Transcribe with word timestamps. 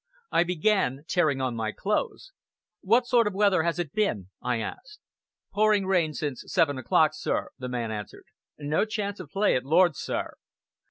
I 0.31 0.43
began 0.43 1.03
tearing 1.07 1.41
on 1.41 1.55
my 1.55 1.71
clothes. 1.71 2.31
"What 2.81 3.05
sort 3.05 3.27
of 3.27 3.35
weather 3.35 3.61
has 3.61 3.77
it 3.77 3.93
been?" 3.93 4.31
I 4.41 4.59
asked. 4.59 4.99
"Pouring 5.53 5.85
rain 5.85 6.13
since 6.15 6.43
seven 6.47 6.79
o'clock, 6.79 7.11
sir!" 7.13 7.49
the 7.59 7.69
man 7.69 7.91
answered. 7.91 8.25
"No 8.57 8.83
chance 8.83 9.19
of 9.19 9.29
play 9.29 9.55
at 9.55 9.63
Lord's, 9.63 9.99
sir!" 9.99 10.33